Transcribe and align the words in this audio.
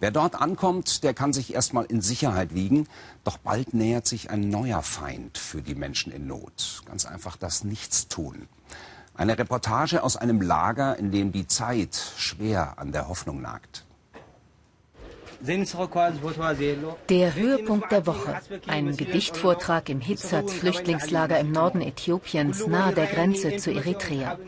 Wer 0.00 0.10
dort 0.10 0.34
ankommt, 0.34 1.04
der 1.04 1.12
kann 1.12 1.34
sich 1.34 1.52
erstmal 1.54 1.84
in 1.84 2.00
Sicherheit 2.00 2.54
wiegen. 2.54 2.88
Doch 3.22 3.36
bald 3.36 3.74
nähert 3.74 4.06
sich 4.06 4.30
ein 4.30 4.48
neuer 4.48 4.82
Feind 4.82 5.36
für 5.36 5.60
die 5.60 5.74
Menschen 5.74 6.10
in 6.10 6.26
Not. 6.26 6.82
Ganz 6.86 7.04
einfach 7.04 7.36
das 7.36 7.64
Nichtstun. 7.64 8.48
Eine 9.14 9.38
Reportage 9.38 10.02
aus 10.02 10.16
einem 10.16 10.40
Lager, 10.40 10.96
in 10.96 11.10
dem 11.10 11.32
die 11.32 11.46
Zeit 11.46 11.94
schwer 12.16 12.78
an 12.78 12.92
der 12.92 13.08
Hoffnung 13.08 13.42
nagt. 13.42 13.84
Der 17.08 17.34
Höhepunkt 17.34 17.92
der 17.92 18.06
Woche. 18.06 18.40
Ein 18.66 18.96
Gedichtvortrag 18.96 19.90
im 19.90 20.00
Hitzats 20.00 20.54
Flüchtlingslager 20.54 21.38
im 21.38 21.52
Norden 21.52 21.82
Äthiopiens, 21.82 22.66
nahe 22.66 22.94
der 22.94 23.06
Grenze 23.06 23.56
zu 23.58 23.70
Eritrea. 23.70 24.38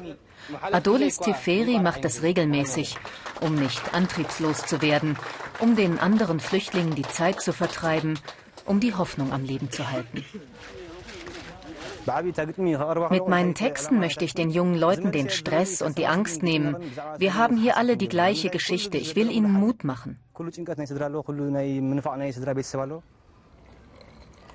Adolis 0.60 1.18
Teferi 1.18 1.78
macht 1.78 2.04
das 2.04 2.22
regelmäßig, 2.22 2.96
um 3.40 3.54
nicht 3.54 3.94
antriebslos 3.94 4.66
zu 4.66 4.82
werden, 4.82 5.16
um 5.60 5.76
den 5.76 5.98
anderen 5.98 6.40
Flüchtlingen 6.40 6.94
die 6.94 7.02
Zeit 7.02 7.40
zu 7.40 7.52
vertreiben, 7.52 8.18
um 8.64 8.80
die 8.80 8.94
Hoffnung 8.94 9.32
am 9.32 9.44
Leben 9.44 9.70
zu 9.70 9.90
halten. 9.90 10.24
Mit 13.10 13.29
meinen 13.29 13.54
Texten 13.54 14.00
möchte 14.00 14.24
ich 14.24 14.34
den 14.34 14.50
jungen 14.50 14.74
Leuten 14.74 15.12
den 15.12 15.30
Stress 15.30 15.82
und 15.82 15.98
die 15.98 16.07
Angst 16.07 16.43
nehmen. 16.43 16.76
Wir 17.18 17.34
haben 17.34 17.57
hier 17.57 17.76
alle 17.76 17.96
die 17.96 18.08
gleiche 18.08 18.50
Geschichte. 18.50 18.98
Ich 18.98 19.14
will 19.14 19.30
ihnen 19.30 19.52
Mut 19.52 19.84
machen. 19.84 20.18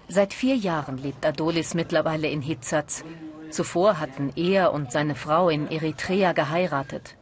Seit 0.09 0.33
vier 0.33 0.55
Jahren 0.55 0.97
lebt 0.97 1.25
Adolis 1.25 1.73
mittlerweile 1.73 2.29
in 2.29 2.41
Hitzatz. 2.41 3.03
Zuvor 3.49 3.99
hatten 3.99 4.31
er 4.35 4.73
und 4.73 4.91
seine 4.91 5.15
Frau 5.15 5.49
in 5.49 5.69
Eritrea 5.69 6.33
geheiratet. 6.33 7.15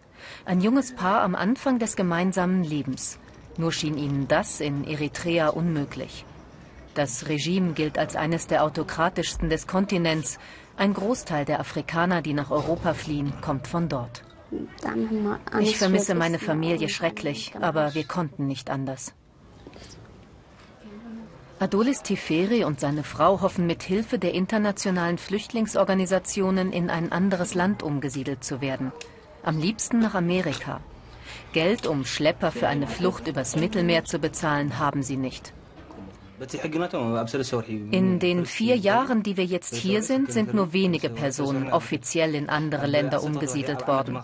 Ein 0.45 0.61
junges 0.61 0.95
Paar 0.95 1.21
am 1.21 1.35
Anfang 1.35 1.77
des 1.77 1.95
gemeinsamen 1.95 2.63
Lebens. 2.63 3.19
Nur 3.57 3.71
schien 3.71 3.97
ihnen 3.97 4.27
das 4.27 4.59
in 4.59 4.83
Eritrea 4.85 5.49
unmöglich. 5.49 6.25
Das 6.93 7.27
Regime 7.27 7.73
gilt 7.73 7.97
als 7.97 8.15
eines 8.15 8.47
der 8.47 8.63
autokratischsten 8.63 9.49
des 9.49 9.67
Kontinents. 9.67 10.39
Ein 10.77 10.93
Großteil 10.93 11.45
der 11.45 11.59
Afrikaner, 11.59 12.21
die 12.21 12.33
nach 12.33 12.51
Europa 12.51 12.93
fliehen, 12.93 13.33
kommt 13.41 13.67
von 13.67 13.89
dort. 13.89 14.23
Ich 15.59 15.77
vermisse 15.77 16.15
meine 16.15 16.39
Familie 16.39 16.89
schrecklich, 16.89 17.53
aber 17.59 17.93
wir 17.93 18.05
konnten 18.05 18.47
nicht 18.47 18.69
anders. 18.69 19.13
Adolis 21.57 22.01
Tiferi 22.01 22.65
und 22.65 22.81
seine 22.81 23.03
Frau 23.03 23.41
hoffen 23.41 23.65
mit 23.65 23.81
Hilfe 23.81 24.19
der 24.19 24.33
internationalen 24.33 25.17
Flüchtlingsorganisationen 25.17 26.73
in 26.73 26.89
ein 26.89 27.11
anderes 27.11 27.55
Land 27.55 27.81
umgesiedelt 27.81 28.43
zu 28.43 28.59
werden. 28.59 28.91
Am 29.41 29.57
liebsten 29.57 29.99
nach 29.99 30.15
Amerika. 30.15 30.81
Geld, 31.53 31.87
um 31.87 32.05
Schlepper 32.05 32.51
für 32.51 32.67
eine 32.67 32.87
Flucht 32.87 33.27
übers 33.27 33.55
Mittelmeer 33.55 34.05
zu 34.05 34.19
bezahlen, 34.19 34.79
haben 34.79 35.03
sie 35.03 35.17
nicht. 35.17 35.53
In 37.91 38.19
den 38.19 38.45
vier 38.45 38.75
Jahren, 38.75 39.23
die 39.23 39.37
wir 39.37 39.45
jetzt 39.45 39.73
hier 39.73 40.03
sind, 40.03 40.33
sind 40.33 40.53
nur 40.53 40.73
wenige 40.73 41.09
Personen 41.09 41.71
offiziell 41.71 42.35
in 42.35 42.49
andere 42.49 42.87
Länder 42.87 43.23
umgesiedelt 43.23 43.87
worden. 43.87 44.19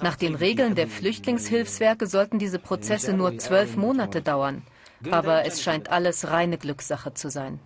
Nach 0.00 0.14
den 0.14 0.36
Regeln 0.36 0.76
der 0.76 0.86
Flüchtlingshilfswerke 0.86 2.06
sollten 2.06 2.38
diese 2.38 2.60
Prozesse 2.60 3.14
nur 3.14 3.38
zwölf 3.38 3.76
Monate 3.76 4.22
dauern. 4.22 4.62
Aber 5.10 5.44
es 5.44 5.62
scheint 5.62 5.90
alles 5.90 6.30
reine 6.30 6.56
Glückssache 6.56 7.14
zu 7.14 7.30
sein. 7.30 7.58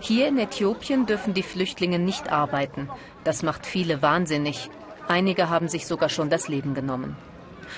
Hier 0.00 0.28
in 0.28 0.38
Äthiopien 0.38 1.06
dürfen 1.06 1.34
die 1.34 1.42
Flüchtlinge 1.42 1.98
nicht 1.98 2.32
arbeiten. 2.32 2.88
Das 3.22 3.42
macht 3.42 3.66
viele 3.66 4.02
wahnsinnig. 4.02 4.70
Einige 5.08 5.50
haben 5.50 5.68
sich 5.68 5.86
sogar 5.86 6.08
schon 6.08 6.30
das 6.30 6.48
Leben 6.48 6.74
genommen. 6.74 7.16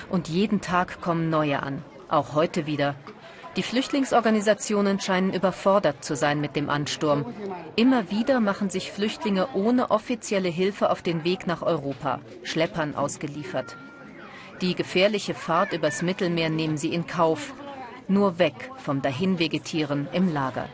Und 0.09 0.29
jeden 0.29 0.61
Tag 0.61 1.01
kommen 1.01 1.29
neue 1.29 1.61
an, 1.61 1.83
auch 2.09 2.33
heute 2.33 2.65
wieder. 2.65 2.95
Die 3.55 3.63
Flüchtlingsorganisationen 3.63 4.99
scheinen 4.99 5.33
überfordert 5.33 6.03
zu 6.03 6.15
sein 6.15 6.41
mit 6.41 6.55
dem 6.55 6.69
Ansturm. 6.69 7.25
Immer 7.75 8.09
wieder 8.09 8.39
machen 8.39 8.69
sich 8.69 8.91
Flüchtlinge 8.91 9.49
ohne 9.53 9.91
offizielle 9.91 10.49
Hilfe 10.49 10.89
auf 10.89 11.03
den 11.03 11.23
Weg 11.23 11.45
nach 11.45 11.61
Europa, 11.61 12.19
Schleppern 12.43 12.95
ausgeliefert. 12.95 13.77
Die 14.61 14.73
gefährliche 14.73 15.35
Fahrt 15.35 15.73
übers 15.73 16.01
Mittelmeer 16.01 16.49
nehmen 16.49 16.77
sie 16.77 16.93
in 16.93 17.05
Kauf, 17.05 17.53
nur 18.07 18.39
weg 18.39 18.71
vom 18.77 19.01
Dahinvegetieren 19.01 20.07
im 20.13 20.33
Lager. 20.33 20.67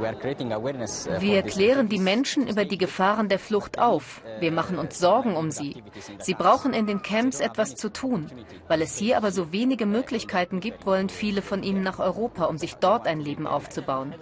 Wir 0.00 1.42
klären 1.42 1.88
die 1.88 1.98
Menschen 1.98 2.46
über 2.46 2.64
die 2.64 2.78
Gefahren 2.78 3.28
der 3.28 3.38
Flucht 3.38 3.78
auf. 3.78 4.22
Wir 4.40 4.52
machen 4.52 4.78
uns 4.78 4.98
Sorgen 4.98 5.36
um 5.36 5.50
sie. 5.50 5.82
Sie 6.18 6.34
brauchen 6.34 6.72
in 6.72 6.86
den 6.86 7.02
Camps 7.02 7.40
etwas 7.40 7.74
zu 7.76 7.92
tun. 7.92 8.30
Weil 8.68 8.82
es 8.82 8.96
hier 8.96 9.16
aber 9.16 9.30
so 9.30 9.52
wenige 9.52 9.86
Möglichkeiten 9.86 10.60
gibt, 10.60 10.86
wollen 10.86 11.08
viele 11.08 11.42
von 11.42 11.62
ihnen 11.62 11.82
nach 11.82 11.98
Europa, 11.98 12.44
um 12.44 12.58
sich 12.58 12.74
dort 12.76 13.06
ein 13.06 13.20
Leben 13.20 13.46
aufzubauen. 13.46 14.14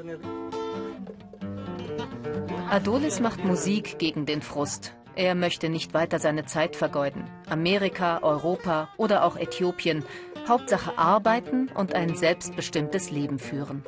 Adolis 2.70 3.20
macht 3.20 3.44
Musik 3.44 3.98
gegen 3.98 4.26
den 4.26 4.42
Frust. 4.42 4.94
Er 5.16 5.34
möchte 5.34 5.68
nicht 5.68 5.92
weiter 5.92 6.18
seine 6.18 6.46
Zeit 6.46 6.76
vergeuden. 6.76 7.24
Amerika, 7.48 8.20
Europa 8.22 8.88
oder 8.96 9.24
auch 9.24 9.36
Äthiopien. 9.36 10.04
Hauptsache 10.48 10.96
arbeiten 10.96 11.68
und 11.74 11.94
ein 11.94 12.16
selbstbestimmtes 12.16 13.10
Leben 13.10 13.38
führen. 13.38 13.84